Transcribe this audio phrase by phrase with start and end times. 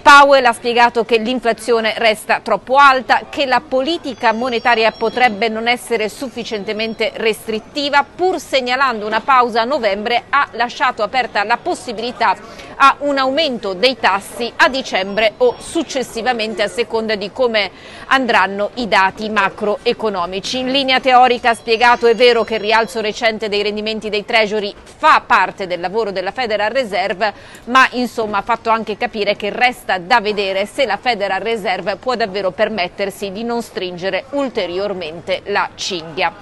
[0.04, 6.10] Powell ha spiegato che l'inflazione resta troppo alta, che la politica monetaria potrebbe non essere
[6.10, 12.36] sufficientemente restrittiva, pur segnalando una pausa a novembre ha lasciato aperta la possibilità
[12.76, 17.70] a un aumento dei tassi a dicembre o successivamente a seconda di come
[18.08, 20.58] andranno i dati macroeconomici.
[20.58, 24.74] In linea teorica ha spiegato è vero che il rialzo recente dei rendimenti dei treasury
[24.84, 27.32] fa parte del lavoro della Federal Reserve,
[27.66, 32.14] ma insomma ha fatto anche capire che resta da vedere se la Federal Reserve può
[32.14, 36.32] davvero permettersi di non stringere ulteriormente la cinghia.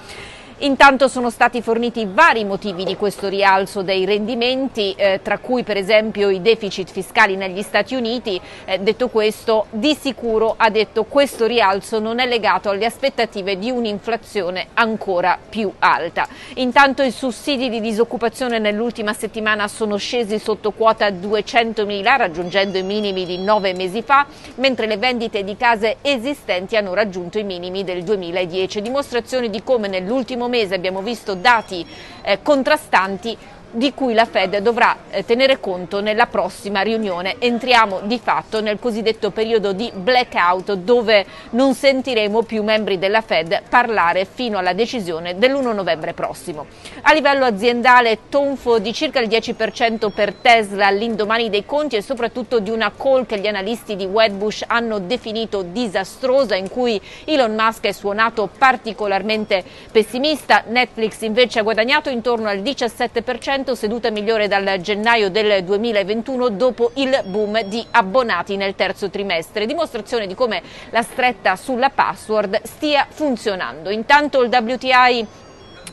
[0.63, 5.75] Intanto sono stati forniti vari motivi di questo rialzo dei rendimenti, eh, tra cui per
[5.75, 8.39] esempio i deficit fiscali negli Stati Uniti.
[8.63, 13.71] Eh, detto questo, di sicuro ha detto questo rialzo non è legato alle aspettative di
[13.71, 16.29] un'inflazione ancora più alta.
[16.55, 22.83] Intanto i sussidi di disoccupazione nell'ultima settimana sono scesi sotto quota 200 mila, raggiungendo i
[22.83, 27.83] minimi di nove mesi fa, mentre le vendite di case esistenti hanno raggiunto i minimi
[27.83, 31.83] del 2010, dimostrazione di come nell'ultimo ultimo mese abbiamo visto dati
[32.21, 33.35] eh, contrastanti
[33.73, 37.35] di cui la Fed dovrà eh, tenere conto nella prossima riunione.
[37.39, 43.63] Entriamo di fatto nel cosiddetto periodo di blackout dove non sentiremo più membri della Fed
[43.67, 46.67] parlare fino alla decisione dell'1 novembre prossimo.
[47.01, 52.59] A livello aziendale tonfo di circa il 10% per Tesla all'indomani dei conti e soprattutto
[52.59, 57.85] di una call che gli analisti di Wedbush hanno definito disastrosa in cui Elon Musk
[57.85, 60.63] è suonato particolarmente pessimista.
[60.67, 67.21] Netflix invece ha guadagnato intorno al 17% seduta migliore dal gennaio del 2021 dopo il
[67.25, 73.89] boom di abbonati nel terzo trimestre, dimostrazione di come la stretta sulla password stia funzionando.
[73.89, 75.27] Intanto il WTI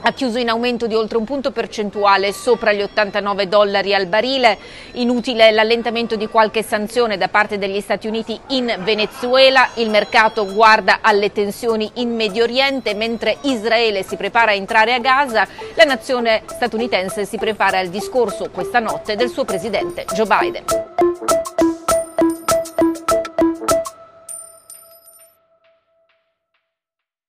[0.02, 4.58] ha chiuso in aumento di oltre un punto percentuale sopra gli 89 dollari al barile.
[4.92, 9.68] Inutile l'allentamento di qualche sanzione da parte degli Stati Uniti in Venezuela.
[9.74, 14.98] Il mercato guarda alle tensioni in Medio Oriente mentre Israele si prepara a entrare a
[14.98, 15.46] Gaza.
[15.74, 20.89] La nazione statunitense si prepara al discorso questa notte del suo presidente Joe Biden.